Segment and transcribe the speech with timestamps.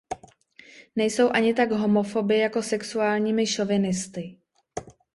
[0.95, 4.37] Nejsou ani tak homofoby jako sexuálními šovinisty.